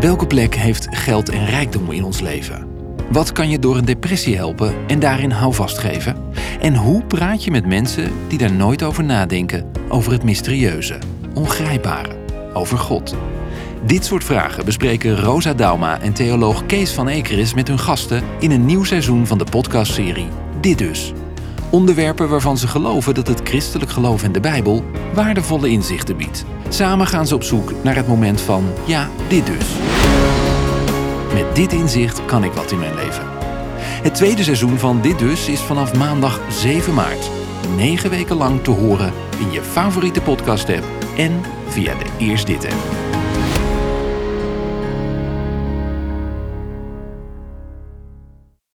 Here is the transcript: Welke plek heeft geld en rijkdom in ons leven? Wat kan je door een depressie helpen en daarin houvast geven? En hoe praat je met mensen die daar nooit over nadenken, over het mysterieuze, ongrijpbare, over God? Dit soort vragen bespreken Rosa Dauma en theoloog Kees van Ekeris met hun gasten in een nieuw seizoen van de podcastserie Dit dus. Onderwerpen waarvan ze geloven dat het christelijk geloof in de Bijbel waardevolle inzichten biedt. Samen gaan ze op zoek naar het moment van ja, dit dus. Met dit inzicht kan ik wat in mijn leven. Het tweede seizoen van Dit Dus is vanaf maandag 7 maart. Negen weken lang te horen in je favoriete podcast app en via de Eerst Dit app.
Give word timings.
Welke 0.00 0.26
plek 0.26 0.54
heeft 0.54 0.86
geld 0.90 1.28
en 1.28 1.46
rijkdom 1.46 1.90
in 1.90 2.04
ons 2.04 2.20
leven? 2.20 2.66
Wat 3.10 3.32
kan 3.32 3.48
je 3.48 3.58
door 3.58 3.76
een 3.76 3.84
depressie 3.84 4.36
helpen 4.36 4.74
en 4.86 4.98
daarin 4.98 5.30
houvast 5.30 5.78
geven? 5.78 6.16
En 6.60 6.74
hoe 6.74 7.04
praat 7.04 7.44
je 7.44 7.50
met 7.50 7.66
mensen 7.66 8.12
die 8.28 8.38
daar 8.38 8.52
nooit 8.52 8.82
over 8.82 9.04
nadenken, 9.04 9.70
over 9.88 10.12
het 10.12 10.22
mysterieuze, 10.22 10.98
ongrijpbare, 11.34 12.16
over 12.54 12.78
God? 12.78 13.16
Dit 13.84 14.04
soort 14.04 14.24
vragen 14.24 14.64
bespreken 14.64 15.16
Rosa 15.16 15.54
Dauma 15.54 16.00
en 16.00 16.12
theoloog 16.12 16.66
Kees 16.66 16.92
van 16.92 17.08
Ekeris 17.08 17.54
met 17.54 17.68
hun 17.68 17.78
gasten 17.78 18.22
in 18.38 18.50
een 18.50 18.66
nieuw 18.66 18.84
seizoen 18.84 19.26
van 19.26 19.38
de 19.38 19.46
podcastserie 19.50 20.28
Dit 20.60 20.78
dus. 20.78 21.12
Onderwerpen 21.70 22.28
waarvan 22.28 22.58
ze 22.58 22.68
geloven 22.68 23.14
dat 23.14 23.26
het 23.26 23.40
christelijk 23.44 23.90
geloof 23.90 24.22
in 24.22 24.32
de 24.32 24.40
Bijbel 24.40 24.84
waardevolle 25.14 25.68
inzichten 25.68 26.16
biedt. 26.16 26.44
Samen 26.68 27.06
gaan 27.06 27.26
ze 27.26 27.34
op 27.34 27.42
zoek 27.42 27.72
naar 27.82 27.96
het 27.96 28.08
moment 28.08 28.40
van 28.40 28.64
ja, 28.86 29.08
dit 29.28 29.46
dus. 29.46 29.66
Met 31.34 31.54
dit 31.54 31.72
inzicht 31.72 32.24
kan 32.24 32.44
ik 32.44 32.52
wat 32.52 32.72
in 32.72 32.78
mijn 32.78 32.94
leven. 32.94 33.24
Het 34.02 34.14
tweede 34.14 34.42
seizoen 34.42 34.78
van 34.78 35.00
Dit 35.00 35.18
Dus 35.18 35.48
is 35.48 35.60
vanaf 35.60 35.94
maandag 35.94 36.40
7 36.48 36.94
maart. 36.94 37.30
Negen 37.76 38.10
weken 38.10 38.36
lang 38.36 38.62
te 38.62 38.70
horen 38.70 39.12
in 39.38 39.52
je 39.52 39.62
favoriete 39.62 40.20
podcast 40.20 40.68
app 40.68 40.84
en 41.16 41.40
via 41.66 41.94
de 41.94 42.04
Eerst 42.18 42.46
Dit 42.46 42.64
app. 42.64 43.09